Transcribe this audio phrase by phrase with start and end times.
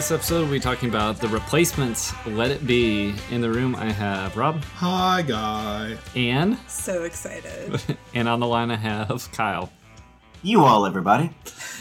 [0.00, 2.14] This episode, we'll be talking about the replacements.
[2.26, 3.14] Let it be.
[3.30, 5.94] In the room, I have Rob, Hi, guy.
[6.16, 7.82] Anne, So excited.
[8.14, 9.70] and on the line, I have Kyle.
[10.42, 11.28] You all, everybody.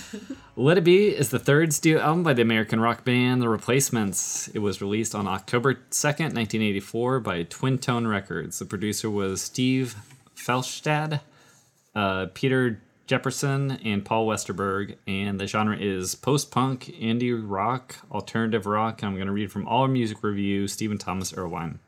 [0.57, 4.49] Let It Be is the third studio album by the American rock band The Replacements.
[4.49, 8.59] It was released on October 2nd, 1984 by Twin/Tone Records.
[8.59, 9.95] The producer was Steve
[10.35, 11.21] Fjelstad,
[11.95, 14.95] uh, Peter Jesperson, and Paul Westerberg.
[15.07, 19.03] And the genre is post punk, indie rock, alternative rock.
[19.03, 21.79] I'm going to read from All Music Review, Stephen Thomas Erlewine.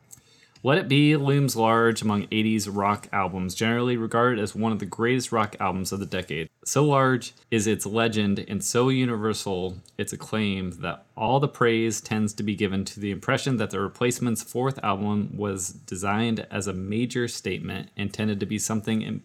[0.64, 4.86] Let It Be looms large among 80s rock albums, generally regarded as one of the
[4.86, 6.48] greatest rock albums of the decade.
[6.64, 12.32] So large is its legend and so universal its acclaim that all the praise tends
[12.34, 16.72] to be given to the impression that the replacement's fourth album was designed as a
[16.72, 19.22] major statement intended to be something im-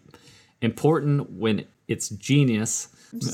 [0.59, 2.89] important when its genius,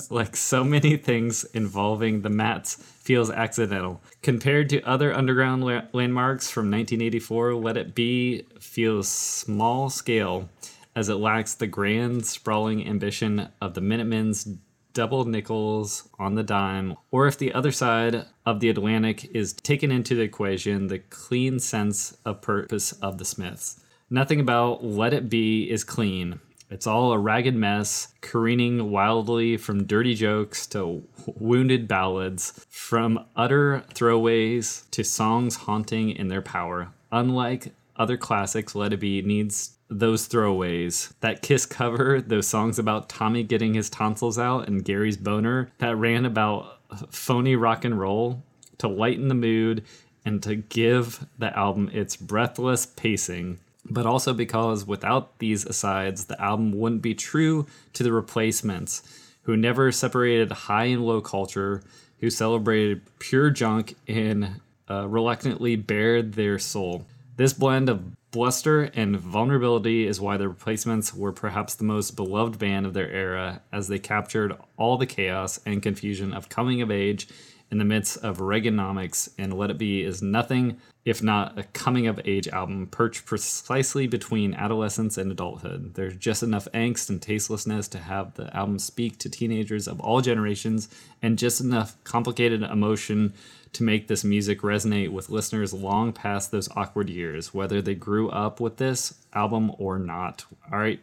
[0.10, 4.02] like so many things involving the Mats, feels accidental.
[4.22, 10.50] Compared to other underground la- landmarks from 1984, Let It Be feels small scale
[10.96, 14.48] as it lacks the grand, sprawling ambition of the Minutemen's
[14.94, 19.92] double nickels on the dime, or if the other side of the Atlantic is taken
[19.92, 23.82] into the equation, the clean sense of purpose of the Smiths.
[24.10, 26.40] Nothing about Let It Be is clean.
[26.74, 33.84] It's all a ragged mess, careening wildly from dirty jokes to wounded ballads, from utter
[33.94, 36.90] throwaways to songs haunting in their power.
[37.12, 41.14] Unlike other classics, Let It Be needs those throwaways.
[41.20, 45.96] That Kiss cover, those songs about Tommy getting his tonsils out and Gary's boner, that
[45.96, 46.80] ran about
[47.12, 48.42] phony rock and roll
[48.80, 49.84] to lighten the mood
[50.26, 53.60] and to give the album its breathless pacing.
[53.90, 59.04] But also because without these asides, the album wouldn't be true to the replacements,
[59.44, 61.84] who never separated high and low culture,
[62.20, 67.06] who celebrated pure junk and uh, reluctantly bared their soul.
[67.36, 72.58] This blend of bluster and vulnerability is why the replacements were perhaps the most beloved
[72.58, 76.90] band of their era, as they captured all the chaos and confusion of coming of
[76.90, 77.28] age
[77.70, 82.08] in the midst of Reaganomics, and Let It Be is nothing if not a coming
[82.08, 85.94] of age album perched precisely between adolescence and adulthood.
[85.94, 90.22] There's just enough angst and tastelessness to have the album speak to teenagers of all
[90.22, 90.90] generations,
[91.22, 93.34] and just enough complicated emotion
[93.74, 98.23] to make this music resonate with listeners long past those awkward years, whether they grew
[98.30, 100.46] up with this album or not.
[100.72, 101.00] All right,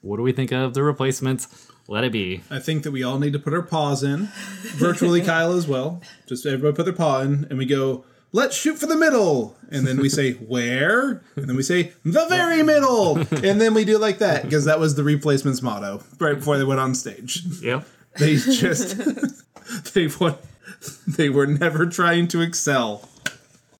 [0.00, 1.68] what do we think of the replacements?
[1.88, 2.42] Let it be.
[2.50, 4.28] I think that we all need to put our paws in,
[4.76, 6.00] virtually Kyle as well.
[6.26, 9.56] Just everybody put their paw in, and we go, let's shoot for the middle.
[9.70, 11.22] And then we say, where?
[11.36, 13.18] And then we say, the very middle.
[13.18, 16.64] And then we do like that, because that was the replacements motto right before they
[16.64, 17.42] went on stage.
[17.60, 17.84] Yep.
[18.18, 18.96] They just,
[19.94, 20.36] they, wa-
[21.06, 23.08] they were never trying to excel.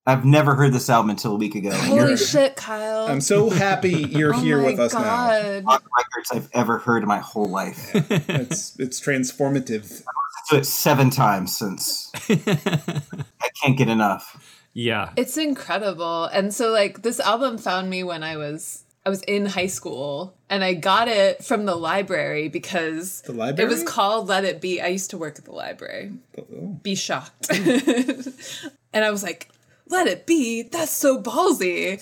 [0.05, 1.71] I've never heard this album until a week ago.
[1.71, 3.07] Holy you're shit, Kyle.
[3.07, 4.99] I'm so happy you're oh here my with us now.
[5.01, 5.63] God.
[5.63, 7.91] the records I've ever heard in my whole life.
[8.29, 10.03] It's, it's transformative.
[10.45, 14.59] So it's seven times since I can't get enough.
[14.73, 15.11] Yeah.
[15.15, 16.25] It's incredible.
[16.25, 20.35] And so like this album found me when I was I was in high school
[20.49, 23.69] and I got it from the library because The library?
[23.69, 24.81] it was called Let It Be.
[24.81, 26.11] I used to work at the library.
[26.37, 26.79] Oh.
[26.81, 27.49] Be shocked.
[27.51, 29.49] and I was like,
[29.89, 30.63] Let it be.
[30.63, 32.01] That's so ballsy.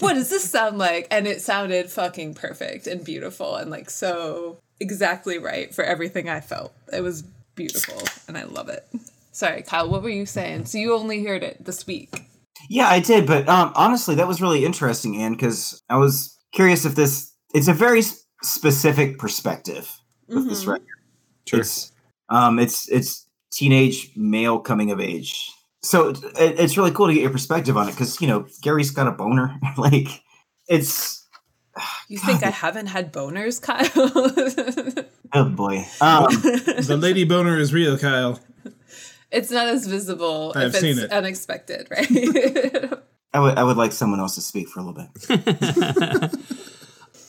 [0.00, 1.06] what does this sound like?
[1.10, 6.40] And it sounded fucking perfect and beautiful and like so exactly right for everything I
[6.40, 6.74] felt.
[6.92, 7.22] It was
[7.54, 8.86] beautiful and I love it.
[9.32, 10.66] Sorry, Kyle, what were you saying?
[10.66, 12.10] So you only heard it this week.
[12.68, 16.84] Yeah, I did, but um, honestly, that was really interesting, Anne, because I was curious
[16.84, 17.32] if this.
[17.54, 18.02] It's a very
[18.42, 19.90] specific perspective
[20.28, 20.86] with this record.
[21.46, 21.60] Sure.
[21.60, 21.92] It's
[22.28, 25.50] um, it's it's teenage male coming of age.
[25.82, 28.90] So it, it's really cool to get your perspective on it because you know Gary's
[28.90, 29.58] got a boner.
[29.76, 30.22] like
[30.68, 31.26] it's
[32.08, 33.88] You think I haven't had boners, Kyle?
[35.32, 35.84] oh boy.
[36.00, 38.38] Um, The lady boner is real, Kyle.
[39.30, 41.10] it's not as visible I've if it's seen it.
[41.10, 42.92] unexpected, right?
[43.34, 46.32] I would I would like someone else to speak for a little bit.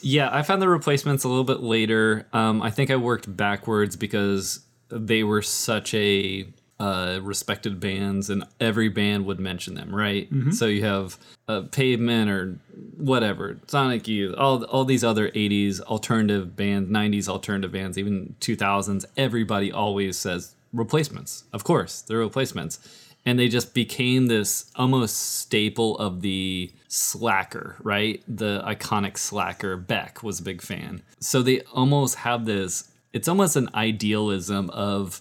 [0.06, 2.28] Yeah, I found the replacements a little bit later.
[2.34, 4.60] Um, I think I worked backwards because
[4.90, 6.46] they were such a
[6.80, 10.28] uh, respected bands, and every band would mention them, right?
[10.52, 11.18] So you have
[11.48, 12.58] uh, Pavement or
[12.96, 19.04] whatever, Sonic Youth, all all these other '80s alternative bands, '90s alternative bands, even 2000s.
[19.16, 21.44] Everybody always says replacements.
[21.52, 22.78] Of course, they're replacements
[23.26, 28.22] and they just became this almost staple of the slacker, right?
[28.28, 31.02] The iconic slacker Beck was a big fan.
[31.20, 35.20] So they almost have this it's almost an idealism of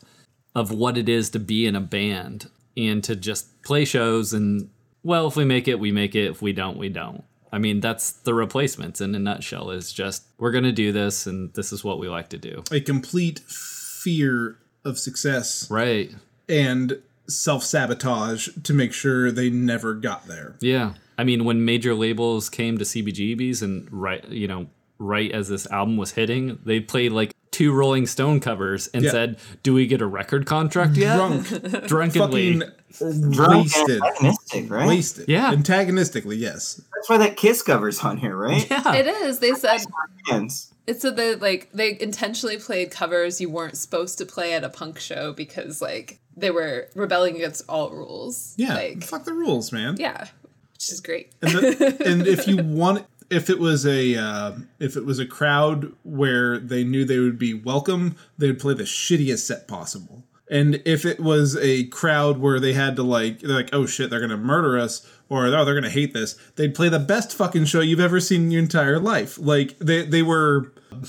[0.55, 4.69] of what it is to be in a band and to just play shows and
[5.05, 6.31] well, if we make it, we make it.
[6.31, 7.25] If we don't, we don't.
[7.51, 11.27] I mean, that's the replacements in a nutshell is just we're going to do this
[11.27, 12.63] and this is what we like to do.
[12.71, 16.11] A complete fear of success Right.
[16.49, 20.55] and self sabotage to make sure they never got there.
[20.61, 20.93] Yeah.
[21.17, 24.67] I mean, when major labels came to CBGBs and right, you know,
[24.97, 29.11] right as this album was hitting, they played like two Rolling Stone covers and Yeah.
[29.11, 31.47] said, "Do we get a record contract yet?" Drunk,
[31.87, 32.59] Drunkenly.
[32.59, 34.87] fucking wasted, and antagonistic, right?
[34.87, 35.25] wasted.
[35.29, 35.51] Yeah.
[35.51, 36.81] antagonistically, yes.
[36.95, 38.67] That's why that Kiss cover's on here, right?
[38.69, 38.93] yeah.
[38.95, 39.39] it is.
[39.39, 39.79] They said
[40.27, 40.73] Hands.
[40.87, 44.69] it's so they like they intentionally played covers you weren't supposed to play at a
[44.69, 48.53] punk show because like they were rebelling against all rules.
[48.57, 49.95] Yeah, Like fuck the rules, man.
[49.99, 50.27] yeah.
[50.73, 51.31] Which is great.
[51.41, 55.25] and, the, and if you want if it was a uh, if it was a
[55.25, 60.23] crowd where they knew they would be welcome they would play the shittiest set possible.
[60.49, 64.09] And if it was a crowd where they had to like they're like oh shit
[64.09, 67.65] they're gonna murder us or oh they're gonna hate this they'd play the best fucking
[67.65, 69.37] show you've ever seen in your entire life.
[69.39, 70.71] Like they they were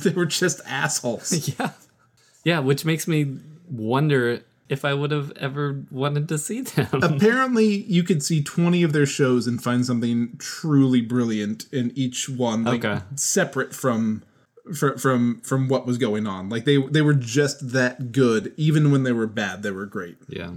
[0.00, 1.48] they were just assholes.
[1.58, 1.70] Yeah.
[2.42, 3.36] Yeah, which makes me
[3.68, 6.88] wonder if I would have ever wanted to see them.
[7.02, 12.28] apparently you could see 20 of their shows and find something truly brilliant in each
[12.28, 13.02] one like Okay.
[13.16, 14.22] separate from
[14.74, 18.90] from from from what was going on like they they were just that good even
[18.92, 20.52] when they were bad they were great yeah.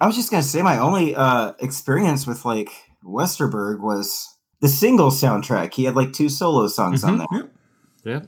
[0.00, 2.70] I was just gonna say my only uh experience with like
[3.04, 4.28] Westerberg was
[4.60, 5.74] the single soundtrack.
[5.74, 7.26] He had like two solo songs on there.
[7.32, 7.52] Yep.
[8.04, 8.20] Yeah.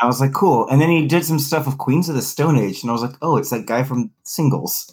[0.00, 0.68] And I was like, cool.
[0.68, 3.02] And then he did some stuff with Queens of the Stone Age, and I was
[3.02, 4.92] like, oh, it's that guy from Singles.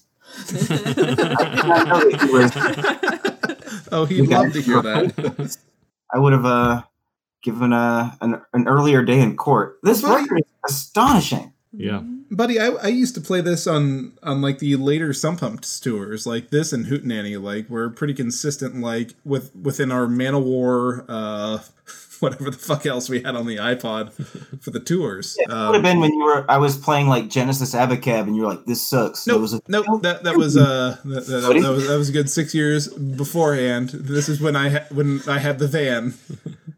[0.50, 5.58] I did not know that he was- oh he'd love to hear that
[6.12, 6.82] I would have uh,
[7.44, 9.78] given a an, an earlier day in court.
[9.84, 11.54] This Well, record is astonishing.
[11.72, 12.02] Yeah.
[12.32, 16.26] buddy I, I used to play this on on like the later Sump Pumps tours
[16.26, 21.04] like this and Hootenanny like we're pretty consistent like with within our Man of War
[21.08, 21.60] uh
[22.30, 24.12] whatever the fuck else we had on the iPod
[24.64, 26.46] for the tours It would Um, have been when you were.
[26.50, 29.54] I was playing like Genesis Abacab, and you were like, "This sucks." Nope, It was
[29.54, 29.86] a- nope.
[30.02, 33.90] That that was uh that, that, that, was that was a good six years beforehand.
[33.90, 36.14] This is when I ha- when I had the van.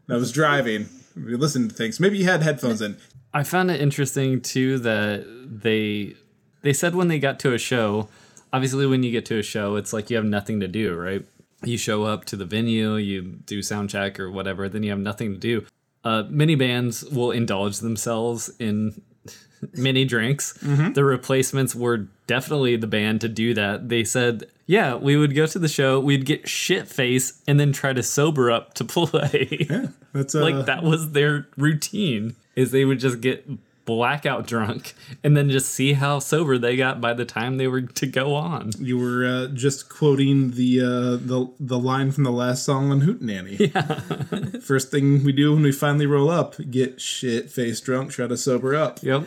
[0.08, 0.88] I was driving.
[1.16, 1.98] We listened to things.
[1.98, 2.96] Maybe you had headphones in.
[3.34, 5.24] I found it interesting too that
[5.62, 6.14] they
[6.62, 8.08] they said when they got to a show,
[8.52, 11.24] obviously when you get to a show, it's like you have nothing to do, right?
[11.64, 14.98] You show up to the venue, you do sound check or whatever, then you have
[14.98, 15.64] nothing to do.
[16.04, 19.00] Uh, many bands will indulge themselves in
[19.72, 20.52] many drinks.
[20.52, 23.88] The replacements were definitely the band to do that.
[23.88, 27.72] They said, yeah, we would go to the show, we'd get shit face, and then
[27.72, 29.66] try to sober up to play.
[29.68, 33.48] Yeah, That's uh, like that was their routine is they would just get
[33.86, 37.80] blackout drunk and then just see how sober they got by the time they were
[37.80, 42.32] to go on You were uh, just quoting the uh, the the line from the
[42.32, 43.56] last song on Hootenanny.
[43.76, 44.60] Yeah.
[44.60, 48.36] First thing we do when we finally roll up, get shit faced drunk, try to
[48.36, 49.02] sober up.
[49.02, 49.26] yep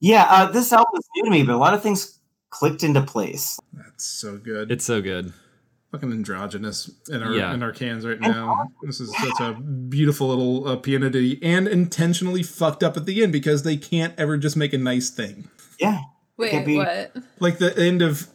[0.00, 2.18] yeah, uh, this album is new to me, but a lot of things
[2.50, 3.58] clicked into place.
[3.72, 4.70] That's so good.
[4.70, 5.32] it's so good
[5.92, 7.54] fucking androgynous in our Yeah.
[7.54, 8.68] in our cans right now.
[8.82, 13.22] This is such a beautiful little uh, piano ditty, and intentionally fucked up at the
[13.22, 15.48] end because they can't ever just make a nice thing.
[15.80, 16.00] Yeah,
[16.36, 17.14] Wait, be- what?
[17.40, 18.28] Like the end of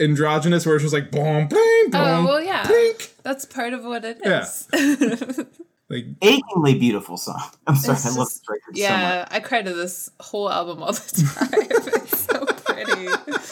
[0.00, 2.66] androgynous, where it's just like boom, bling, boom, Oh well, yeah.
[2.66, 3.14] blink.
[3.22, 4.68] That's part of what it is.
[4.72, 5.44] Yeah.
[5.90, 7.42] Like achingly beautiful song.
[7.66, 8.78] I'm sorry, It's I love this record so much.
[8.80, 11.50] yeah, I cry to this whole album all the time.
[11.94, 13.43] it's so pretty.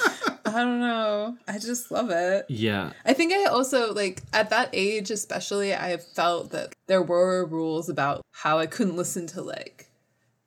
[0.53, 1.37] I don't know.
[1.49, 2.47] I just love it.
[2.49, 7.47] yeah I think I also like at that age, especially, I felt that there were
[7.47, 9.89] rules about how I couldn't listen to like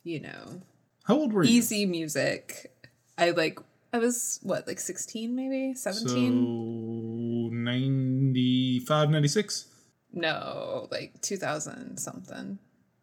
[0.03, 0.61] you know,
[1.05, 1.49] How old were you?
[1.57, 2.71] easy music.
[3.17, 3.59] I like
[3.93, 5.73] I was what, like 16 maybe?
[5.73, 7.47] 17?
[7.49, 9.65] So 95, 96?
[10.13, 12.59] No, like 2000 something.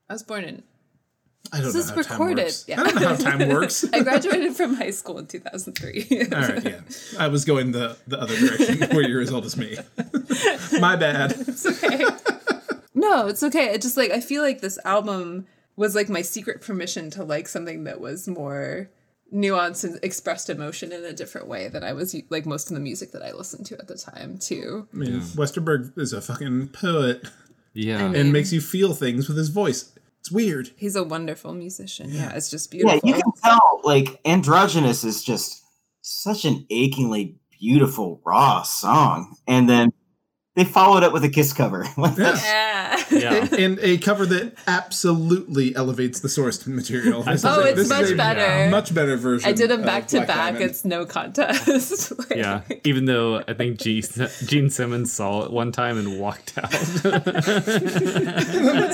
[0.09, 0.63] I was born in
[1.53, 2.65] I don't This know is how recorded, time works.
[2.69, 2.81] yeah.
[2.81, 3.85] I don't know how time works.
[3.93, 6.29] I graduated from high school in 2003.
[6.33, 6.81] All right, yeah.
[7.19, 9.77] I was going the, the other direction where you're as old as me.
[10.81, 11.33] My bad.
[11.33, 12.05] It's okay.
[12.95, 13.73] no, it's okay.
[13.75, 15.47] It just like I feel like this album
[15.77, 18.89] was like my secret permission to like something that was more
[19.35, 22.81] nuanced and expressed emotion in a different way than I was like most of the
[22.81, 24.87] music that I listened to at the time too.
[24.93, 27.27] I mean, Westerberg is a fucking poet
[27.73, 28.09] Yeah.
[28.09, 29.92] mean- and makes you feel things with his voice.
[30.23, 30.71] It's weird.
[30.77, 32.11] He's a wonderful musician.
[32.13, 33.01] Yeah, it's just beautiful.
[33.03, 35.65] Yeah, you can tell like androgynous is just
[36.03, 39.93] such an achingly beautiful raw song, and then
[40.55, 41.85] they followed up with a kiss cover.
[42.17, 43.03] Yeah.
[43.11, 43.49] yeah.
[43.59, 47.23] And a cover that absolutely elevates the source material.
[47.25, 48.71] This Oh, a- it's much a better.
[48.71, 49.49] Much better version.
[49.49, 50.53] I did them back to Black back.
[50.55, 50.65] Diamond.
[50.71, 52.13] It's no contest.
[52.19, 52.61] Like, Yeah.
[52.85, 54.03] Even though I think G-
[54.47, 56.71] Gene Simmons saw it one time and walked out.
[56.71, 57.01] That's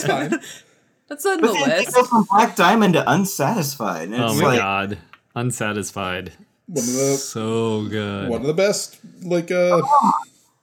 [0.06, 0.40] fine.
[1.08, 1.94] That's on the but then they list.
[1.94, 4.08] go from Black Diamond to Unsatisfied.
[4.10, 4.98] And oh it's my like, god.
[5.34, 6.32] Unsatisfied.
[6.66, 8.28] One of the So good.
[8.28, 9.80] one of the best like uh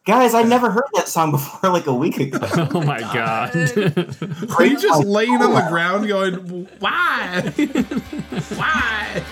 [0.06, 2.40] guys, I never heard that song before like a week ago.
[2.76, 3.56] Oh my god.
[4.58, 7.42] Are you just laying on the ground going, why?
[8.56, 9.24] why?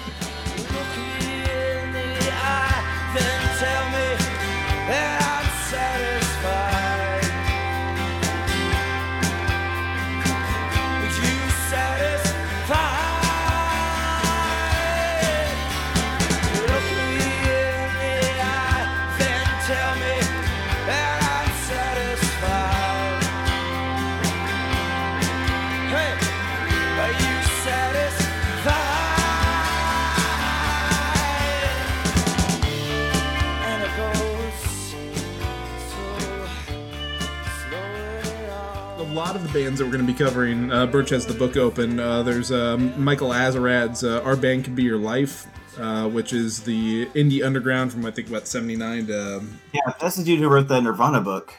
[39.04, 41.34] A lot of the bands that we're going to be covering, uh, Birch has the
[41.34, 42.00] book open.
[42.00, 45.46] Uh, there's um, Michael Azerrad's uh, Our Band Can Be Your Life,
[45.78, 50.16] uh, which is the indie underground from I think about 79 to um, yeah, that's
[50.16, 51.54] the dude who wrote the Nirvana book.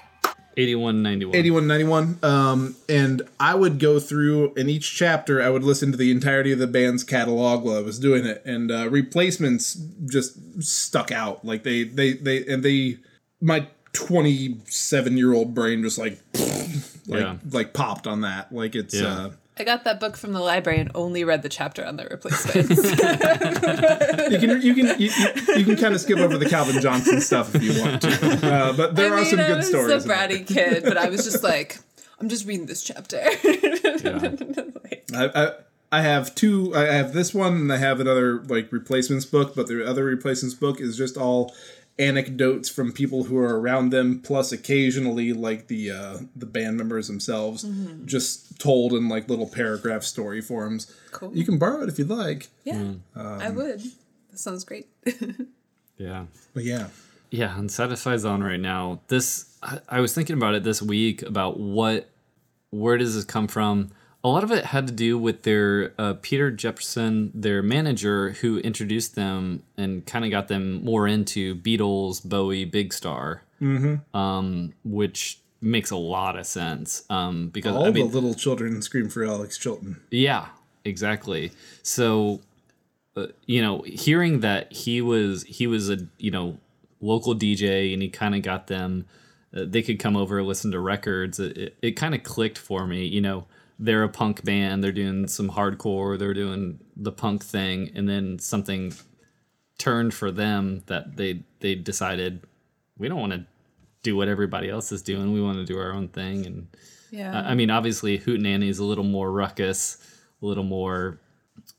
[0.56, 1.36] 8191.
[1.36, 5.96] 81 91 um and i would go through in each chapter i would listen to
[5.96, 9.74] the entirety of the band's catalog while i was doing it and uh replacements
[10.06, 12.98] just stuck out like they they they and they
[13.40, 16.20] my 27 year old brain just like
[17.06, 17.36] like Yeah.
[17.50, 19.06] like popped on that like it's Yeah.
[19.26, 22.06] uh I got that book from the library and only read the chapter on the
[22.06, 22.70] replacements.
[24.32, 27.20] you can you can you, you, you can kind of skip over the calvin johnson
[27.20, 28.08] stuff if you want to
[28.52, 30.16] uh, but there I are mean, some I good was stories a in there.
[30.16, 31.78] bratty kid, but I was just like,
[32.18, 33.20] I'm just reading this chapter.
[34.04, 35.52] Like, I, I
[35.92, 36.74] I have two.
[36.74, 39.54] I have this one, and I have another like replacements book.
[39.54, 41.54] But the other replacements book is just all
[41.98, 47.08] anecdotes from people who are around them, plus occasionally like the uh, the band members
[47.08, 48.06] themselves, mm-hmm.
[48.06, 50.92] just told in like little paragraph story forms.
[51.12, 51.34] Cool.
[51.34, 52.48] You can borrow it if you'd like.
[52.64, 53.00] yeah, mm.
[53.14, 53.82] I um, would.
[54.30, 54.88] That sounds great.
[55.96, 56.26] Yeah.
[56.52, 56.88] But yeah,
[57.30, 59.00] Yeah, Unsatisfied's on right now.
[59.08, 62.08] This I, I was thinking about it this week about what
[62.70, 63.92] where does this come from?
[64.24, 68.58] A lot of it had to do with their uh, Peter Jesperson, their manager, who
[68.58, 74.16] introduced them and kind of got them more into Beatles, Bowie, Big Star, mm-hmm.
[74.16, 78.80] um, which makes a lot of sense um, because all I mean, the little children
[78.82, 80.00] scream for Alex Chilton.
[80.10, 80.48] yeah,
[80.84, 81.52] exactly.
[81.82, 82.40] So,
[83.16, 86.58] uh, you know, hearing that he was he was a you know
[87.00, 89.06] local DJ and he kind of got them,
[89.54, 91.38] uh, they could come over listen to records.
[91.38, 93.06] It, it, it kind of clicked for me.
[93.06, 93.46] You know,
[93.78, 94.82] they're a punk band.
[94.82, 96.18] They're doing some hardcore.
[96.18, 98.94] They're doing the punk thing, and then something
[99.78, 102.42] turned for them that they they decided
[102.98, 103.46] we don't want to
[104.02, 105.32] do what everybody else is doing.
[105.32, 106.68] We want to do our own thing and.
[107.10, 107.42] Yeah.
[107.42, 109.98] I I mean, obviously, Hootenanny is a little more ruckus,
[110.42, 111.20] a little more.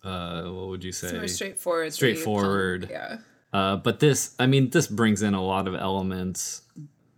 [0.02, 1.12] Uh, what would you say?
[1.12, 1.94] More straightforward.
[1.94, 2.88] Straightforward.
[2.90, 3.18] Yeah.
[3.52, 6.62] Uh, but this, I mean, this brings in a lot of elements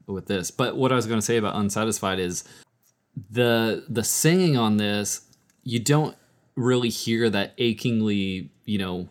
[0.07, 0.51] with this.
[0.51, 2.43] But what I was going to say about Unsatisfied is
[3.29, 5.21] the the singing on this.
[5.63, 6.15] You don't
[6.55, 9.09] really hear that achingly, you know,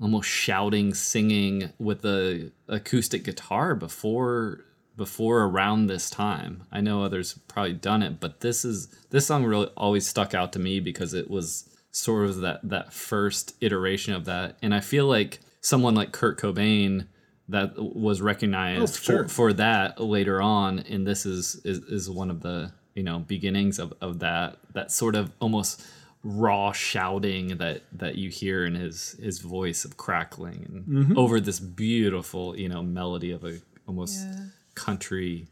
[0.00, 4.64] almost shouting singing with a acoustic guitar before
[4.96, 6.62] before around this time.
[6.70, 10.52] I know others probably done it, but this is this song really always stuck out
[10.52, 14.56] to me because it was sort of that that first iteration of that.
[14.62, 17.06] And I feel like someone like Kurt Cobain
[17.48, 19.22] that was recognized Oh, sure.
[19.24, 23.18] for, for that later on and this is, is is one of the you know
[23.20, 25.84] beginnings of, of that that sort of almost
[26.22, 31.18] raw shouting that that you hear in his his voice of crackling and Mm-hmm.
[31.18, 34.36] over this beautiful you know melody of a almost Yeah.
[34.74, 35.46] country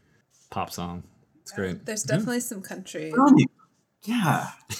[0.49, 1.03] pop song.
[1.41, 1.85] It's great.
[1.85, 3.13] There's definitely some country.
[4.05, 4.47] Yeah.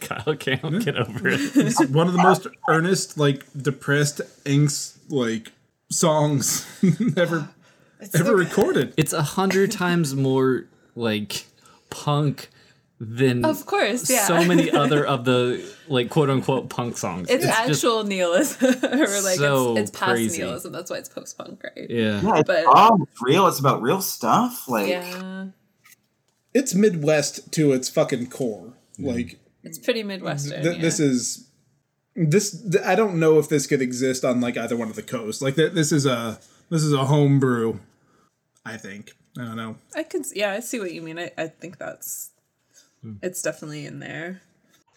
[0.00, 1.40] Kyle can't get over it.
[1.56, 5.52] It's one of the most earnest, like depressed, angst, like
[5.90, 6.66] songs
[7.16, 7.48] ever
[8.00, 8.94] It's ever so recorded.
[8.96, 11.44] It's a hundred times more like
[11.94, 12.50] punk
[13.00, 14.24] than Of course, yeah.
[14.26, 17.28] so many other of the like quote unquote punk songs.
[17.30, 20.42] It's, just- actual nihilism, or like so it's, it's past crazy.
[20.42, 20.72] nihilism.
[20.72, 21.86] That's why it's post punk, right?
[21.90, 22.20] yeah.
[22.22, 23.46] Yeah, it's But- raw, it's real.
[23.46, 24.68] It's about real stuff.
[24.68, 25.46] Like, Yeah,
[26.54, 28.74] It's Midwest to its fucking core.
[28.98, 29.06] Mm-hmm.
[29.06, 30.62] Like it's pretty midwestern.
[30.62, 30.82] th- yeah.
[30.82, 31.48] this is
[32.14, 32.60] this.
[32.70, 35.42] Th- I don't know if this could exist on like either one of the coasts.
[35.42, 36.38] Like th- this is a
[36.70, 37.80] this is a homebrew.
[38.64, 39.12] I think.
[39.38, 39.76] I don't know.
[39.96, 41.18] I can, s- yeah, I see what you mean.
[41.18, 42.30] I, I think that's
[43.02, 43.14] Hmm.
[43.22, 44.40] it's definitely in there.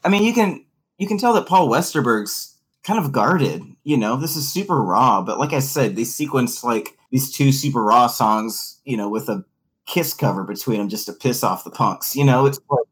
[0.03, 0.63] I mean, you can
[0.97, 3.61] you can tell that Paul Westerberg's kind of guarded.
[3.83, 7.51] You know, this is super raw, but like I said, they sequence like these two
[7.51, 8.79] super raw songs.
[8.85, 9.43] You know, with a
[9.87, 12.15] Kiss cover between them just to piss off the punks.
[12.15, 12.85] You know, it's like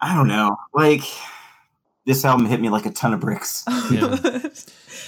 [0.00, 1.02] I don't know, like.
[2.06, 3.62] This album hit me like a ton of bricks.
[3.92, 4.16] Yeah.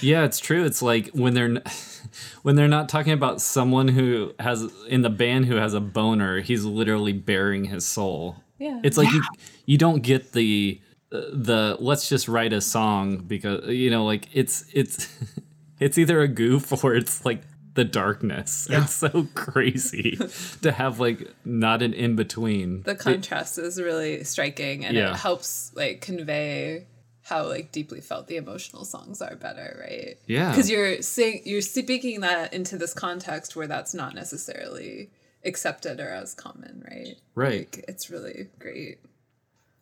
[0.03, 0.65] Yeah, it's true.
[0.65, 1.61] It's like when they're
[2.43, 6.41] when they're not talking about someone who has in the band who has a boner,
[6.41, 8.35] he's literally burying his soul.
[8.59, 9.23] yeah, It's like you
[9.65, 10.79] you don't get the
[11.11, 15.07] uh, the let's just write a song because you know like it's it's
[15.79, 17.41] it's either a goof or it's like
[17.75, 18.67] the darkness.
[18.69, 18.83] Yeah.
[18.83, 20.15] It's so crazy
[20.61, 22.83] to have like not an in between.
[22.83, 25.11] the contrast is really striking, and Yeah.
[25.11, 26.85] it helps like convey
[27.23, 30.17] how like deeply felt the emotional songs are better, right?
[30.27, 30.49] Yeah.
[30.51, 35.09] because you're saying you're speaking that into this context where that's not necessarily
[35.45, 37.15] accepted or as common, right?
[37.35, 37.67] Right.
[37.75, 38.99] Like, it's really great.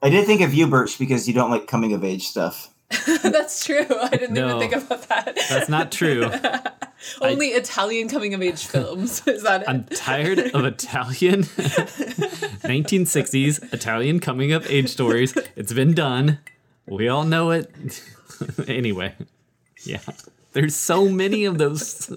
[0.01, 2.74] I did think of you, Birch, because you don't like coming of age stuff.
[3.24, 3.86] That's true.
[3.89, 4.48] I didn't No.
[4.57, 5.38] even think about that.
[5.49, 6.30] That's not true.
[7.21, 9.21] Only Italian coming of age films.
[9.27, 9.69] Is that it?
[9.69, 11.43] I'm tired of Italian
[12.63, 15.34] 1960s Italian coming of age stories.
[15.56, 16.39] It's been done.
[16.91, 17.71] We all know it.
[18.67, 19.15] anyway,
[19.86, 20.01] yeah.
[20.51, 22.13] There's so many of those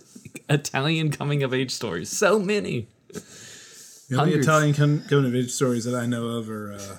[0.50, 2.08] Italian coming of age stories.
[2.08, 2.88] So many.
[3.12, 4.46] The only Hundreds.
[4.48, 6.96] Italian com- coming of age stories that I know of are uh,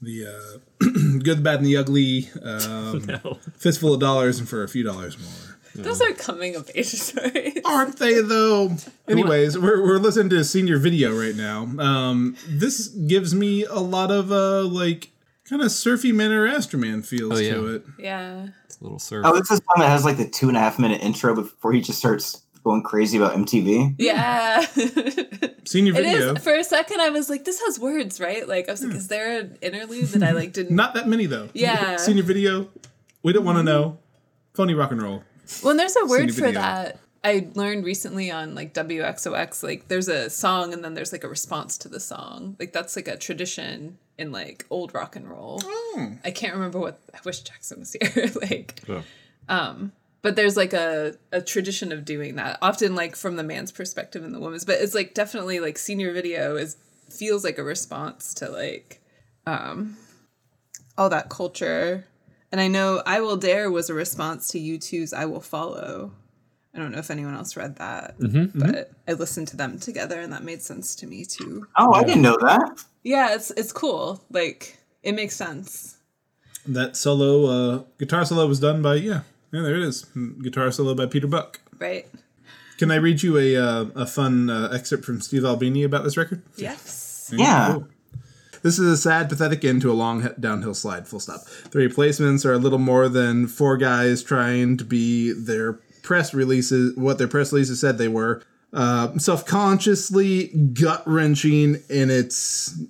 [0.00, 0.58] the uh,
[1.22, 3.38] good, the bad, and the ugly, um, No.
[3.56, 5.58] fistful of dollars, and for a few dollars more.
[5.84, 7.60] Those are coming of age stories.
[7.64, 8.76] Aren't they though?
[9.08, 11.62] Anyways, we're, we're listening to a senior video right now.
[11.78, 15.10] Um, this gives me a lot of uh, like
[15.48, 17.54] kind of surfy man or Astroman feels Oh, yeah.
[17.54, 17.84] to it.
[17.98, 18.48] Yeah.
[18.64, 19.24] It's a little surf.
[19.26, 21.72] Oh, this is one that has like the two and a half minute intro before
[21.72, 23.96] he just starts going crazy about MTV.
[23.98, 24.60] Yeah.
[25.64, 26.34] Senior It video.
[26.34, 26.42] is.
[26.44, 28.46] For a second, I was like, this has words, right?
[28.46, 30.74] Like, I was like, is there an interlude that I like didn't.
[30.76, 31.48] Not that many though.
[31.54, 31.96] Yeah.
[31.96, 32.68] Senior video.
[33.22, 33.66] We don't want to mm-hmm.
[33.66, 33.98] know.
[34.54, 35.24] Phony rock and roll.
[35.64, 36.60] Well, there's a word Senior for video.
[36.60, 36.98] that.
[37.24, 41.28] I learned recently on like WXOX, like there's a song and then there's like a
[41.28, 42.56] response to the song.
[42.58, 45.60] Like that's like a tradition in like old rock and roll.
[45.62, 46.12] Oh.
[46.24, 48.30] I can't remember what I wish Jackson was here.
[48.40, 48.80] like
[49.48, 49.90] Oh.
[50.22, 54.24] but there's like a, a tradition of doing that often like from the man's perspective
[54.24, 56.76] and the woman's but it's like definitely like senior video is
[57.10, 59.02] feels like a response to like
[59.46, 59.96] um
[60.96, 62.06] all that culture
[62.52, 66.12] and i know i will dare was a response to u2's i will follow
[66.74, 68.58] i don't know if anyone else read that mm-hmm, mm-hmm.
[68.60, 72.04] but i listened to them together and that made sense to me too Oh, I
[72.04, 72.84] didn't know that.
[73.02, 75.98] Yeah it's it's cool like it makes sense
[76.66, 79.62] That solo, uh, guitar solo was done by yeah, yeah.
[79.62, 80.06] There it is.
[80.42, 81.60] Guitar solo by Peter Buck.
[81.78, 82.06] right
[82.78, 86.16] Can I read you a uh, a fun uh, excerpt from Steve Albini about this
[86.16, 86.42] record?
[86.56, 87.72] yes Yeah.
[87.72, 87.88] Cool.
[88.62, 91.08] This is a sad, pathetic end to a long downhill slide.
[91.08, 91.40] Full stop.
[91.72, 96.96] The replacements are a little more than four guys trying to be their press releases,
[96.96, 98.40] what their press releases said they were.
[98.72, 102.82] Uh, self-consciously gut wrenching in its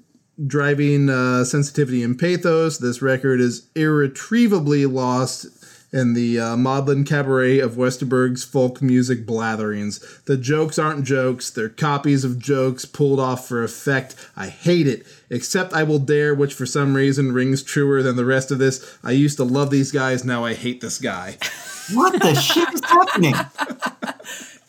[0.46, 2.78] driving uh, sensitivity and pathos.
[2.78, 5.46] This record is irretrievably lost
[5.92, 10.24] in the uh, maudlin cabaret of Westerberg's folk music blatherings.
[10.24, 14.14] The jokes aren't jokes, they're copies of jokes pulled off for effect.
[14.36, 15.04] I hate it.
[15.28, 18.98] Except I Will Dare, which for some reason rings truer than the rest of this.
[19.02, 21.36] I used to love these guys, now I hate this guy.
[21.92, 23.34] What the shit is happening?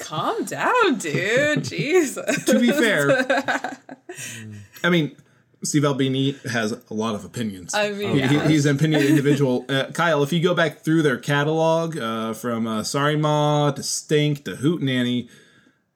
[0.03, 3.25] Calm down dude jesus to be fair,
[4.83, 5.15] I mean,
[5.63, 7.73] Steve Albini has a lot of opinions.
[7.73, 8.47] I mean, He- he- yeah.
[8.47, 9.65] he's an opinionated individual.
[9.69, 13.81] Uh, Kyle, if you go back through their catalog, uh, from uh, Sorry Ma to
[13.81, 15.29] Stink to Hootenanny,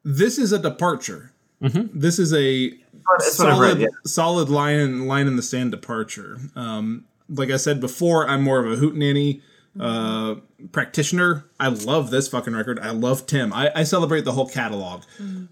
[0.04, 1.32] this is a departure.
[1.60, 2.70] This is a
[3.18, 3.80] That's solid, read.
[3.82, 3.88] Yeah.
[4.06, 6.38] solid line in line in the sand departure.
[6.56, 9.42] Um, like I said before, I'm more of a hootenanny
[9.80, 10.36] uh,
[10.72, 11.44] practitioner.
[11.60, 12.78] I love this fucking record.
[12.80, 13.52] I love Tim.
[13.52, 15.02] I, I celebrate the whole catalog.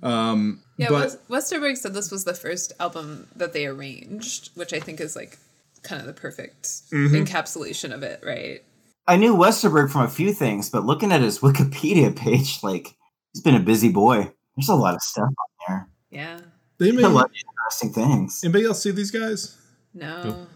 [0.02, 4.80] Um, Yeah, but Westerberg said this was the first album that they arranged, which I
[4.80, 5.38] think is like
[5.82, 7.14] kind of the perfect Mm-hmm.
[7.14, 8.62] encapsulation of it, right?
[9.08, 12.96] I knew Westerberg from a few things, but looking at his Wikipedia page, like
[13.32, 14.32] he's been a busy boy.
[14.56, 15.34] There's a lot of stuff on
[15.68, 15.88] there.
[16.10, 16.40] Yeah.
[16.78, 17.30] they made A lot of
[17.70, 18.40] interesting things.
[18.42, 19.56] anybody else see these guys?
[19.94, 20.46] No.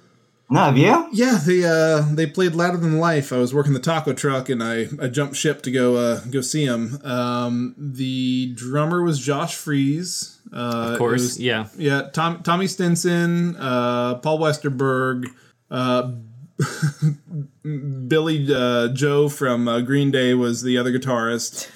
[0.53, 1.09] No, have you?
[1.13, 3.33] Yeah, they uh they played louder than life.
[3.33, 6.41] I was working the taco truck and I, I jumped ship to go uh go
[6.41, 6.99] see them.
[7.05, 10.39] Um, the drummer was Josh Freese.
[10.53, 11.69] Uh, Of course, was- yeah.
[11.79, 12.09] yeah.
[12.13, 15.27] Tom, Tommy Stinson, uh, Paul Westerberg,
[15.71, 16.11] uh,
[17.63, 21.69] Billie uh, Joe from uh, Green Day was the other guitarist.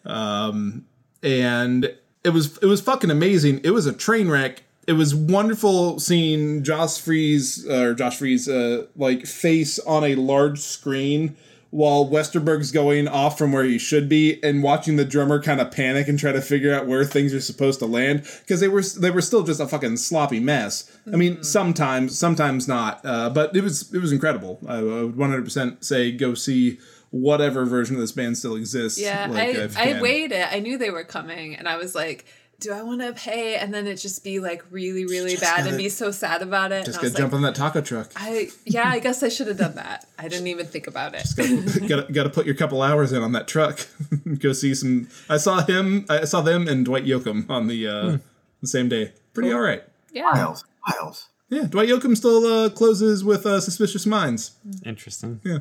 [0.08, 0.84] um,
[1.22, 1.92] and
[2.24, 3.60] it was it was fucking amazing.
[3.64, 4.62] It was a train wreck.
[4.88, 10.14] It was wonderful seeing Josh Freese uh, or Josh Freese uh, like face on a
[10.14, 11.36] large screen
[11.70, 15.70] while Westerberg's going off from where he should be and watching the drummer kind of
[15.70, 18.80] panic and try to figure out where things are supposed to land because they were
[18.80, 20.90] they were still just a fucking sloppy mess.
[21.06, 24.58] I mean, sometimes sometimes not, uh, but it was it was incredible.
[24.66, 26.78] I would 100% say go see
[27.10, 28.98] whatever version of this band still exists.
[28.98, 30.02] Yeah, like, I, I can.
[30.02, 30.54] waited.
[30.54, 32.26] I knew they were coming, and I was like,
[32.60, 35.58] "Do I want to pay?" And then it just be like really, really Just bad,
[35.58, 36.84] gotta- and be so sad about it.
[36.84, 38.10] Just and gotta jump like, on that taco truck.
[38.16, 40.06] I yeah, I guess I should have done that.
[40.18, 41.26] I didn't even think about it.
[41.88, 43.86] gotta, gotta put your couple hours in on that truck.
[44.38, 45.08] Go see some.
[45.28, 46.06] I saw him.
[46.08, 48.18] I saw them and Dwight Yoakam on the uh,
[48.60, 49.12] the same day.
[49.34, 49.82] Pretty all right.
[50.12, 50.64] Yeah, Miles.
[50.86, 51.28] Miles.
[51.50, 54.52] Yeah, Dwight Yoakam still uh, closes with uh, Suspicious Minds.
[54.84, 55.40] Interesting.
[55.44, 55.58] Yeah.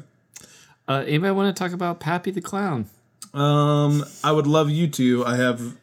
[0.87, 2.89] Uh, anybody want to talk about Pappy the Clown?
[3.33, 5.25] Um, I would love you to.
[5.25, 5.77] I have.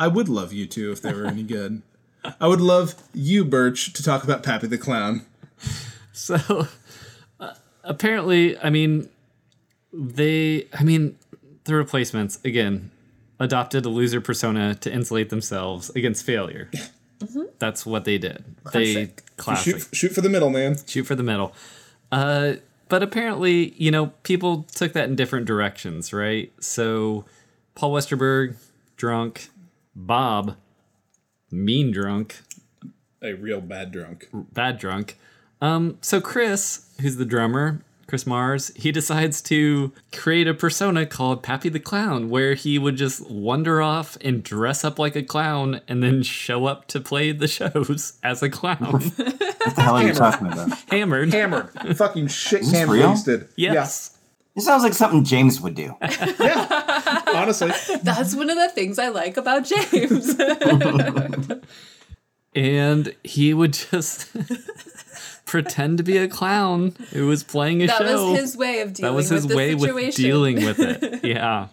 [0.00, 1.82] I would love you two if they were any good.
[2.40, 5.26] I would love you, Birch, to talk about Pappy the Clown.
[6.12, 6.66] So
[7.38, 9.08] uh, apparently, I mean,
[9.92, 11.16] they, I mean,
[11.64, 12.90] the replacements again
[13.38, 16.70] adopted a loser persona to insulate themselves against failure.
[17.58, 18.44] That's what they did.
[18.72, 20.76] They classic Shoot, shoot for the middle, man.
[20.86, 21.54] shoot for the middle.
[22.10, 22.54] Uh,
[22.88, 26.52] but apparently, you know, people took that in different directions, right?
[26.60, 27.24] So
[27.74, 28.56] Paul Westerberg,
[28.96, 29.48] drunk,
[30.06, 30.56] Bob,
[31.50, 32.40] mean drunk,
[33.22, 34.28] A real bad drunk.
[34.32, 35.18] bad drunk.
[35.60, 41.42] Um, so Chris, who's the drummer, Chris Mars, he decides to create a persona called
[41.44, 45.80] Pappy the Clown, where he would just wander off and dress up like a clown
[45.86, 48.78] and then show up to play the shows as a clown.
[48.80, 50.70] What the hell are you talking about?
[50.90, 51.32] Hammered.
[51.32, 51.68] Hammered.
[51.96, 53.10] Fucking shit this can real?
[53.10, 53.48] wasted.
[53.56, 54.16] Yes.
[54.60, 55.96] This sounds like something James would do.
[56.02, 56.34] Yeah.
[56.38, 57.22] yeah.
[57.34, 57.72] Honestly.
[58.02, 60.38] that's one of the things I like about James.
[62.52, 64.28] And he would just
[65.46, 68.04] pretend to be a clown who was playing a that show.
[68.04, 69.02] That was his way of dealing with it.
[69.02, 71.24] that was his with way with dealing with it.
[71.24, 71.68] Yeah.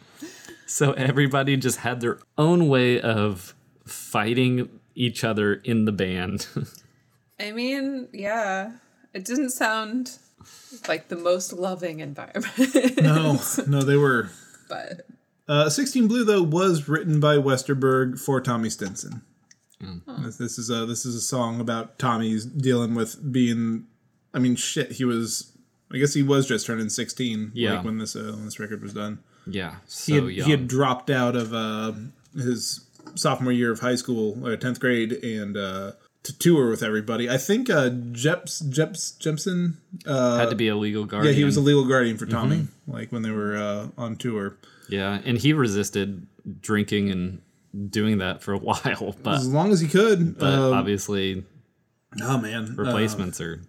[0.68, 3.56] So everybody just had their own way of
[3.88, 6.46] fighting each other in the band.
[7.40, 8.74] I mean, yeah,
[9.16, 10.20] it didn't sound
[10.88, 14.30] like the most loving environment, No, no, they were.
[14.70, 15.08] but
[15.48, 19.22] Uh, 16 Blue though was written by Westerberg for Tommy Stinson.
[19.82, 20.02] Mm.
[20.26, 23.86] This, this is a this is a song about Tommy's dealing with being.
[24.34, 24.92] I mean, shit.
[24.94, 25.52] He was.
[25.94, 27.52] I guess he was just turning 16.
[27.54, 27.76] Yeah.
[27.76, 29.20] Like when this uh, when this record was done.
[29.46, 29.76] yeah.
[29.86, 30.46] So He had, young.
[30.46, 31.94] he had dropped out of uh,
[32.36, 32.82] his
[33.16, 35.92] sophomore year of high school, uh, 10th grade, and uh,
[36.28, 37.30] to tour with everybody.
[37.30, 39.78] I think uh, Jeps Jeps Jepson.
[40.06, 41.34] Uh, had to be a legal guardian.
[41.34, 42.92] yeah, he was a legal guardian for Tommy, Mm-hmm.
[42.92, 44.58] like when they were uh, on tour.
[44.90, 46.28] Yeah, and he resisted
[46.62, 47.42] drinking and
[47.92, 50.38] doing that for a while, but As long as he could.
[50.38, 51.44] but um, obviously
[52.22, 53.62] Oh man, Uh, replacements are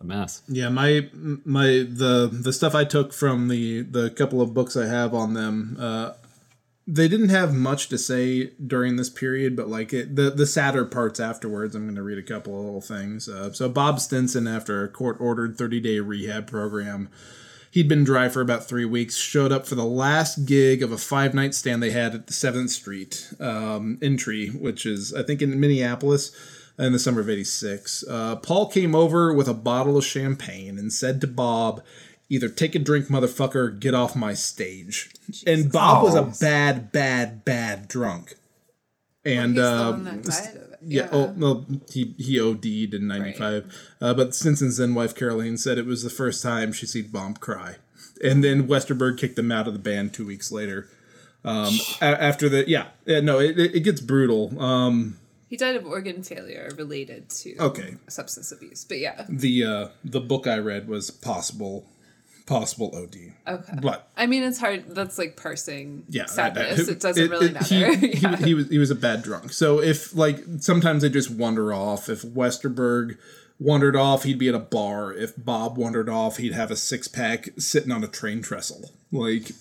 [0.00, 0.42] a mess.
[0.48, 1.08] yeah, my
[1.44, 5.34] my the the stuff I took from the the couple of books I have on
[5.34, 5.76] them.
[5.78, 6.12] Uh,
[6.92, 10.84] they didn't have much to say during this period, but like it, the the sadder
[10.84, 11.76] parts afterwards.
[11.76, 13.28] I'm going to read a couple of little things.
[13.28, 17.08] Uh, so Bob Stinson, after a court ordered 30 day rehab program.
[17.72, 19.16] He'd been dry for about three weeks.
[19.16, 22.32] Showed up for the last gig of a five night stand they had at the
[22.32, 26.32] Seventh Street um, entry, which is I think in Minneapolis
[26.80, 28.02] in the summer of '86.
[28.10, 31.80] Uh, Paul came over with a bottle of champagne and said to Bob,
[32.30, 35.10] "Either take a drink, motherfucker, or get off my stage."
[35.46, 36.24] And Bob was Oh.
[36.24, 38.36] a bad, bad, bad drunk.
[39.24, 40.78] And he's the uh, one that died of it.
[40.82, 41.08] yeah.
[41.12, 43.70] Oh no, he he OD'd in '95.
[44.00, 47.34] Uh, but Stinson's then wife Caroline said it was the first time she'd seen Bomb
[47.34, 47.76] cry,
[48.24, 50.88] and then Westerberg kicked him out of the band two weeks later.
[51.44, 54.58] Um, a- after the yeah, yeah no, it, it, it gets brutal.
[54.60, 55.18] Um,
[55.50, 57.96] He died of organ failure related to Okay.
[58.08, 58.84] substance abuse.
[58.84, 59.26] But yeah.
[59.28, 61.86] The uh, the book I read was possible
[62.46, 63.16] possible OD.
[63.46, 63.78] Okay.
[63.82, 64.84] But I mean, it's hard.
[64.88, 66.88] That's like parsing yeah, sadness.
[66.88, 67.94] It doesn't really matter.
[67.96, 69.52] He, he, he was he was a bad drunk.
[69.52, 72.08] So if like sometimes they just wander off.
[72.08, 73.18] If Westerberg
[73.58, 75.12] wandered off, he'd be at a bar.
[75.12, 78.90] If Bob wandered off, he'd have a six pack sitting on a train trestle.
[79.12, 79.52] Like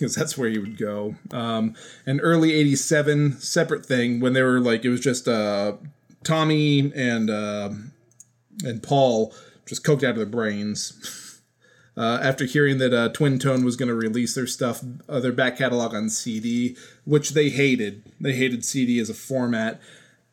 [0.00, 1.16] because that's where he would go.
[1.30, 1.74] Um,
[2.06, 5.74] and early '87, separate thing when they were like it was just uh,
[6.24, 7.70] Tommy and uh,
[8.64, 9.34] and Paul
[9.66, 11.16] just coked out of their brains.
[12.00, 15.58] Uh, after hearing that uh, Twin/Tone was going to release their stuff, uh, their back
[15.58, 18.02] catalog on CD, which they hated.
[18.18, 19.82] They hated CD as a format.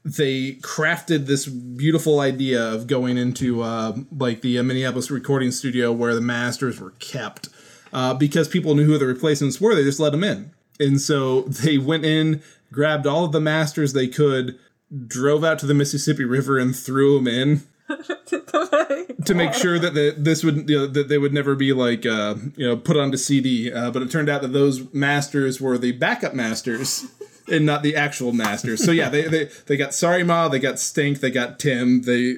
[0.06, 5.91] They crafted this beautiful idea of going into uh, like the uh, Minneapolis recording studio
[5.91, 7.49] where the masters were kept.
[7.91, 10.51] Uh, because people knew who the replacements were, they just let them in.
[10.80, 14.58] And so they went in, grabbed all of the masters they could,
[15.06, 17.63] drove out to the Mississippi River, and threw them in
[19.26, 22.06] to make sure that the, this would you know, that they would never be like
[22.06, 23.71] uh, you know put onto CD.
[23.71, 27.06] Uh, but it turned out that those masters were the backup masters
[27.52, 28.84] and not the actual masters.
[28.84, 32.38] So yeah, they they, they got Sorry Ma, they got Stink, they got Tim, they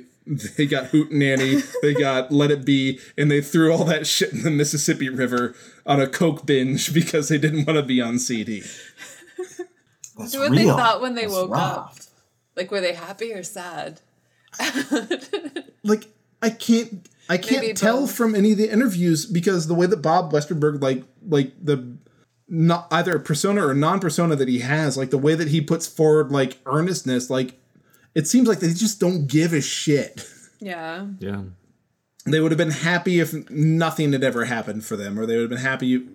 [0.57, 4.43] they got Hootenanny, they got Let It Be, and they threw all that shit in
[4.43, 8.61] the Mississippi River on a coke binge because they didn't want to be on CD.
[10.17, 11.59] That's what they thought when they That's woke raw.
[11.59, 11.95] up.
[12.55, 14.01] Like, were they happy or sad?
[15.83, 16.07] like
[16.41, 18.15] I can't I can't Maybe tell both.
[18.15, 21.97] from any of the interviews because the way that Bob Westerberg like like the
[22.47, 25.61] not either a persona or non persona that he has, like the way that he
[25.61, 27.59] puts forward like earnestness, like
[28.15, 30.27] it seems like they just don't give a shit.
[30.59, 31.05] Yeah.
[31.19, 31.43] Yeah.
[32.25, 35.43] They would have been happy if nothing had ever happened for them, or they would
[35.43, 36.07] have been happy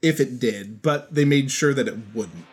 [0.00, 2.44] if it did, but they made sure that it wouldn't.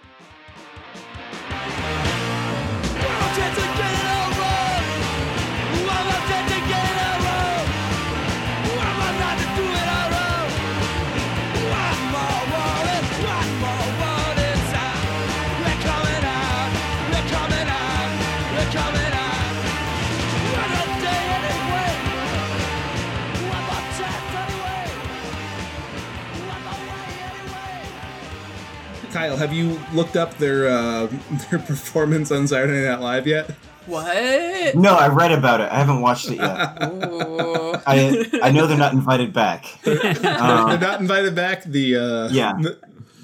[29.19, 31.07] Kyle, have you looked up their uh,
[31.49, 33.51] their performance on Saturday Night Live yet?
[33.85, 34.75] What?
[34.75, 35.69] No, I read about it.
[35.71, 36.47] I haven't watched it yet.
[36.47, 39.65] I I know they're not invited back.
[39.83, 39.97] They're
[40.41, 41.63] Um, not invited back.
[41.63, 42.53] The uh, Yeah.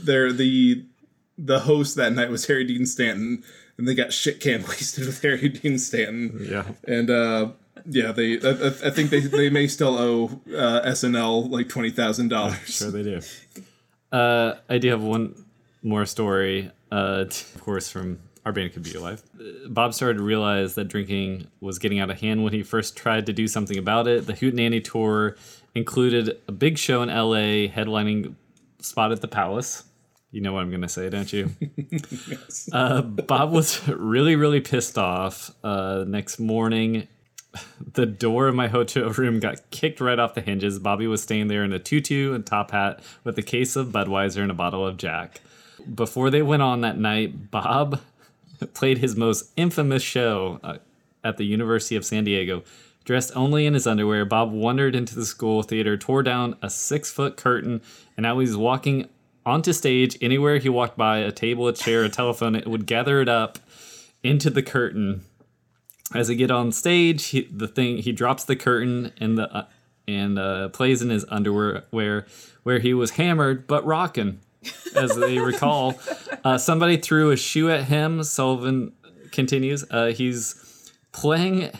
[0.03, 0.83] they're the
[1.37, 3.43] the host that night was Harry Dean Stanton,
[3.77, 6.45] and they got shit can wasted with Harry Dean Stanton.
[6.49, 6.63] Yeah.
[6.87, 7.49] and uh,
[7.85, 11.91] yeah, they I, I I think they they may still owe uh, SNL like twenty
[11.91, 12.57] thousand dollars.
[12.65, 13.21] Sure they do.
[14.11, 15.44] Uh, I do have one
[15.85, 19.23] more story, uh, of course, from Our Band Could Be Your Life.
[19.39, 22.97] Uh, Bob started to realize that drinking was getting out of hand when he first
[22.97, 24.25] tried to do something about it.
[24.25, 25.37] The Hootenanny tour
[25.75, 28.35] included a big show in LA, headlining
[28.81, 29.83] spot at the Palace.
[30.31, 31.51] You know what I'm going to say, don't you?
[32.73, 35.51] uh, Bob was really, really pissed off.
[35.63, 37.07] Uh, next morning,
[37.93, 40.79] the door of my hotel room got kicked right off the hinges.
[40.79, 44.41] Bobby was staying there in a tutu and top hat with a case of Budweiser
[44.41, 45.39] and a bottle of Jack.
[45.93, 48.01] Before they went on that night, Bob
[48.73, 50.77] played his most infamous show uh,
[51.23, 52.63] at the University of San Diego.
[53.03, 57.11] Dressed only in his underwear, Bob wandered into the school theater, tore down a six
[57.11, 57.81] foot curtain,
[58.17, 59.07] and now he's walking
[59.45, 60.17] onto stage.
[60.21, 63.59] Anywhere he walked by, a table, a chair, a telephone, it would gather it up
[64.23, 65.23] into the curtain
[66.13, 69.65] as he get on stage, he, the thing he drops the curtain and the uh,
[70.07, 72.27] and uh, plays in his underwear where
[72.61, 74.39] where he was hammered but rocking,
[74.95, 75.95] as they recall.
[76.43, 78.23] Uh, somebody threw a shoe at him.
[78.23, 78.93] Sullivan
[79.31, 79.83] continues.
[79.89, 81.71] Uh, he's playing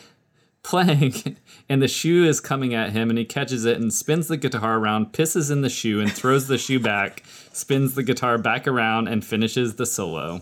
[0.62, 1.36] playing
[1.68, 4.78] and the shoe is coming at him and he catches it and spins the guitar
[4.78, 7.22] around pisses in the shoe and throws the shoe back
[7.52, 10.40] spins the guitar back around and finishes the solo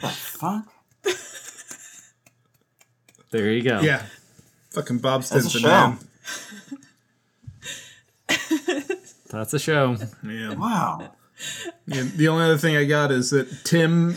[0.00, 0.64] fuck.
[3.30, 4.02] there you go Yeah,
[4.70, 5.68] fucking Bob That's a Stinson, show.
[5.68, 5.98] man.
[9.30, 10.54] that's a show Yeah.
[10.54, 11.12] Wow.
[11.86, 14.12] Yeah, the only other thing I got is that Tim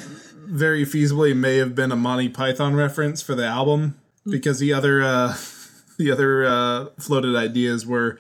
[0.46, 5.02] very feasibly may have been a Monty Python reference for the album because the other
[5.04, 5.36] uh,
[5.98, 8.20] the other uh, floated ideas were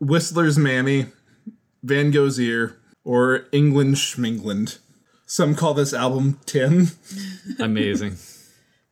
[0.00, 1.06] Whistler's Mammy,
[1.82, 4.78] Van Gogh's Ear, or England Schmingland.
[5.26, 6.88] Some call this album Tim.
[7.58, 8.16] Amazing.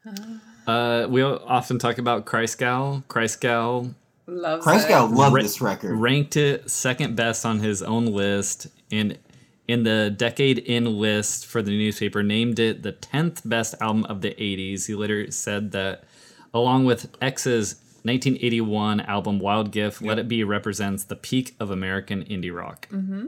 [0.64, 3.02] Uh, we often talk about Christgau.
[3.06, 3.94] Christgau
[4.28, 5.14] Loves Christgau it.
[5.14, 5.96] loved Ra- this record.
[5.96, 9.18] ranked it second best on his own list, and
[9.66, 14.20] in the decade in list for the newspaper named it the 10th best album of
[14.20, 14.86] the 80s.
[14.86, 16.04] He later said that
[16.52, 22.24] along with X's 1981 album Wild Gift, Let It Be represents the peak of American
[22.24, 22.88] indie rock.
[22.90, 23.26] Mm-hmm.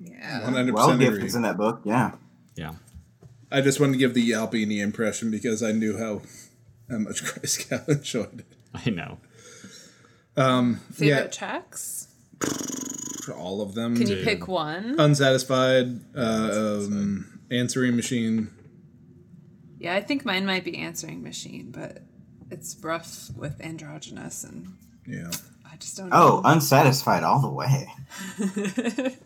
[0.00, 0.40] Yeah.
[0.42, 1.26] 100% Well, gift agree.
[1.26, 1.80] is in that book.
[1.84, 2.12] Yeah.
[2.56, 2.72] Yeah.
[3.52, 6.22] I just wanted to give the Albini impression because I knew how,
[6.90, 8.46] how much Chris Cal enjoyed it.
[8.74, 9.18] I know.
[10.36, 11.26] Um, Favorite Yeah.
[11.28, 12.08] tracks?
[13.24, 13.96] For all of them.
[13.96, 14.96] Can you pick one?
[14.98, 16.20] Unsatisfied, uh,
[16.80, 18.50] um, Answering Machine.
[19.78, 21.98] Yeah, I think mine might be answering machine, but
[22.50, 24.68] it's rough with androgynous and
[25.06, 25.30] Yeah.
[25.70, 26.42] I just don't Oh, know.
[26.44, 27.88] unsatisfied all the way.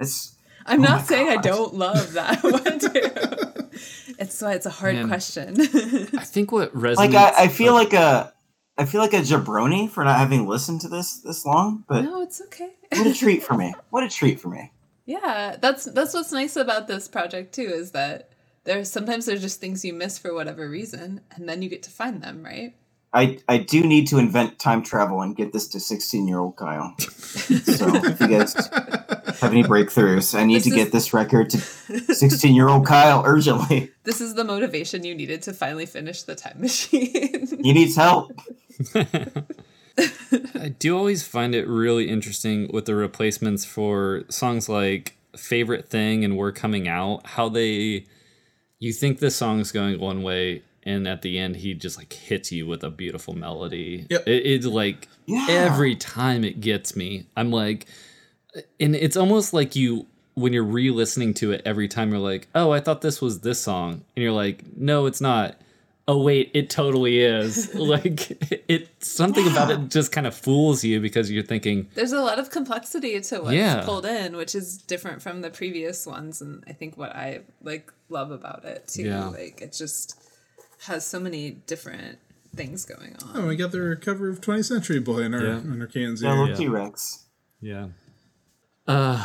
[0.00, 4.14] it's I'm my not saying I don't love that one too.
[4.18, 5.08] it's why it's a hard Man.
[5.08, 5.56] question.
[5.60, 6.96] I think what resonates.
[6.96, 8.32] like I, I feel like a
[8.78, 12.22] I feel like a jabroni for not having listened to this this long, but no,
[12.22, 12.70] it's okay.
[12.92, 13.74] what a treat for me.
[13.90, 14.72] What a treat for me.
[15.04, 18.30] Yeah, that's that's what's nice about this project too is that
[18.64, 21.90] there's sometimes there's just things you miss for whatever reason, and then you get to
[21.90, 22.74] find them, right?
[23.14, 26.56] I, I do need to invent time travel and get this to 16 year old
[26.56, 26.94] Kyle.
[26.98, 31.50] So if you guys have any breakthroughs, I need This to is- get this record
[31.50, 31.58] to
[32.14, 33.90] 16 year old Kyle urgently.
[34.04, 37.48] This is the motivation you needed to finally finish the time machine.
[37.62, 38.32] He needs help.
[40.58, 46.24] I do always find it really interesting with the replacements for songs like Favorite Thing
[46.24, 48.06] and We're Coming Out, how they
[48.78, 52.50] you think the song's going one way and at the end he just like hits
[52.50, 54.06] you with a beautiful melody.
[54.10, 54.26] Yep.
[54.26, 55.46] It, it's like Yeah.
[55.48, 57.26] every time it gets me.
[57.36, 57.86] I'm like
[58.80, 62.70] and it's almost like you when you're re-listening to it every time you're like, "Oh,
[62.70, 65.56] I thought this was this song." And you're like, "No, it's not."
[66.08, 67.72] Oh wait, it totally is.
[67.76, 68.30] like
[68.68, 72.38] it something about it just kind of fools you because you're thinking, There's a lot
[72.40, 73.82] of complexity to what's Yeah.
[73.84, 77.92] pulled in, which is different from the previous ones, and I think what I like
[78.08, 79.04] love about it too.
[79.04, 79.28] Yeah.
[79.28, 80.20] Like it just
[80.86, 82.18] has so many different
[82.56, 83.30] things going on.
[83.36, 85.58] Oh, we got their cover of 20th Century Boy in our, Yeah.
[85.60, 86.42] in our cans Yeah, here.
[86.42, 87.26] little T Rex.
[87.60, 87.88] yeah.
[88.88, 89.24] Uh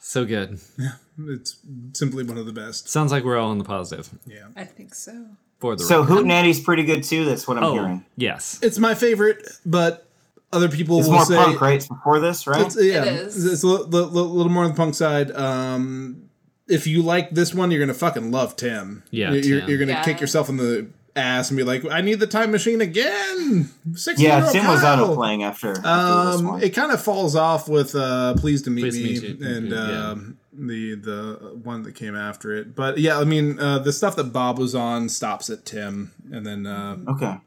[0.00, 0.60] so good.
[0.78, 0.92] Yeah,
[1.28, 1.56] it's
[1.94, 2.90] simply one of the best.
[2.90, 4.48] Sounds like we're all on the positive Yeah.
[4.54, 5.28] I think so.
[5.64, 6.12] For the So record.
[6.14, 7.24] Hootenanny's pretty good too.
[7.24, 8.04] That's what I'm Oh, hearing.
[8.18, 8.58] yes.
[8.60, 10.06] It's my favorite, but
[10.52, 11.76] other people It's will more say punk, right?
[11.76, 12.66] It's before this, right?
[12.66, 13.44] It's, yeah, It is.
[13.50, 15.30] it's a li- li- li- little more on the punk side.
[15.32, 16.24] Um,
[16.68, 19.04] if you like this one, you're gonna fucking love Tim.
[19.10, 19.68] Yeah, you're, you're, Tim.
[19.70, 20.04] you're gonna Yeah.
[20.04, 24.20] kick yourself in the ass and be like, "I need the time machine again." Six
[24.20, 26.62] yeah, Tim was auto playing after, after this Um, one.
[26.62, 29.46] it kind of falls off with uh, "Pleased to Meet Pleased to Me" Meet You,
[29.56, 30.10] and yeah.
[30.56, 32.74] The the one that came after it.
[32.74, 36.46] But yeah, I mean, uh, the stuff that Bob was on stops at Tim, and
[36.46, 37.38] then uh, okay.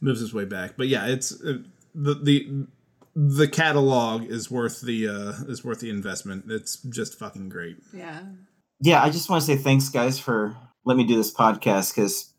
[0.00, 0.76] moves his way back.
[0.76, 1.58] But yeah, it's uh,
[1.94, 2.66] the the
[3.14, 6.44] the catalog is worth the uh, is worth the investment.
[6.48, 7.76] It's just fucking great.
[7.92, 8.20] Yeah.
[8.82, 12.32] Yeah, I just want to say thanks, guys, for letting me do this podcast because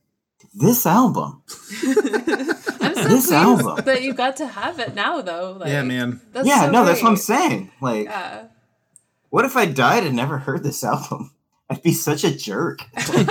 [0.55, 1.43] this album,
[1.83, 3.85] I'm so This album.
[3.85, 5.57] that you got to have it now, though.
[5.59, 6.19] Like, yeah, man.
[6.31, 7.71] That's yeah, so no, that's what I'm saying.
[7.79, 8.47] Like, Yeah.
[9.31, 11.31] What if I died and never heard this album?
[11.69, 12.81] I'd be such a jerk.
[12.99, 13.25] Sounds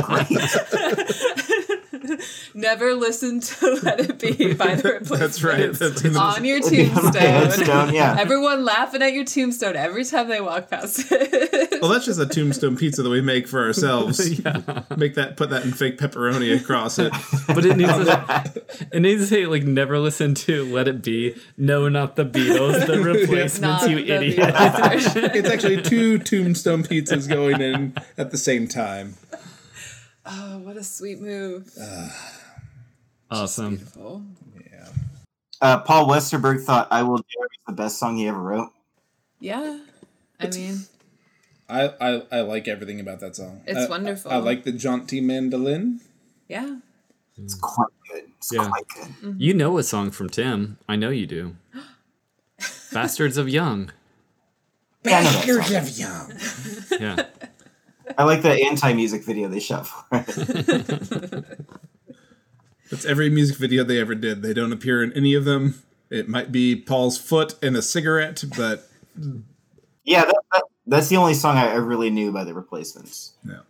[0.00, 0.26] great.
[2.54, 5.10] Never listen to Let It Be by the Replacements.
[5.10, 5.72] That's right.
[5.72, 7.22] That's on your It'd be on my tombstone.
[7.22, 8.16] headstone, yeah.
[8.18, 11.80] Everyone laughing at your tombstone every time they walk past it.
[11.80, 14.18] Well, that's just a tombstone pizza that we make for ourselves.
[14.96, 17.12] Make that, put that in fake pepperoni across it.
[17.46, 18.52] But it needs to,
[18.92, 21.34] it needs to say like never listen to Let It Be.
[21.56, 24.54] No, not the Beatles, the replacements, you the idiot.
[25.36, 29.14] It's actually two tombstone pizzas going in at the same time.
[30.26, 31.70] Oh, what a sweet move.
[33.28, 33.76] Awesome.
[33.76, 34.22] Beautiful.
[35.60, 38.70] Uh, Paul Westerberg thought "I Will Dare" was the best song he ever wrote.
[39.40, 39.80] Yeah.
[40.38, 40.82] I mean,
[41.68, 43.62] I, I, I like everything about that song.
[43.66, 44.30] It's I- wonderful.
[44.30, 46.00] I, like the jaunty mandolin.
[46.48, 46.76] yeah.
[47.36, 48.24] It's quite good.
[48.38, 48.68] It's Yeah.
[48.68, 48.84] quite
[49.20, 49.36] good.
[49.40, 50.78] You know a song from Tim.
[50.88, 51.56] I know you do.
[52.92, 53.90] Bastards of Young.
[55.04, 56.98] Yeah, I know that song.
[57.00, 57.00] young.
[57.00, 57.26] Yeah.
[58.18, 61.44] I like the anti-music video they shot for it.
[62.90, 64.42] That's every music video they ever did.
[64.42, 65.82] They don't appear in any of them.
[66.08, 68.88] It might be Paul's foot and a cigarette, but
[70.04, 73.32] yeah, that, that, that's the only song I, I really knew by the Replacements.
[73.42, 73.60] no,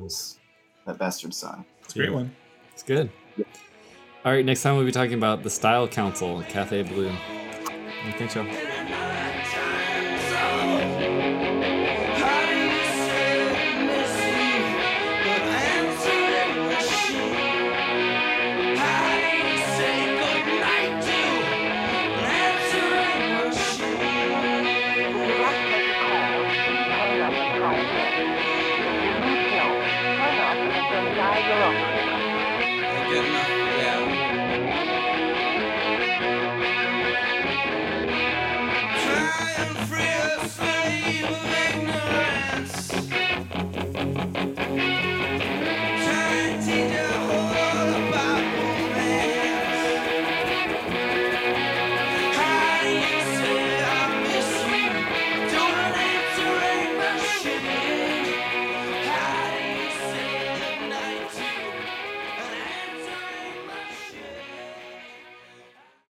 [0.00, 0.36] Was
[0.84, 1.64] that bastard song?
[1.82, 2.14] it's a great Yeah.
[2.16, 2.36] one.
[2.74, 3.08] It's good.
[4.26, 7.08] All right, next time we'll be talking about the Style Council, Café Bleu.
[7.08, 8.44] I think so.